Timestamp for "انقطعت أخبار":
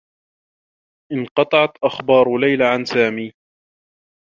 1.11-2.37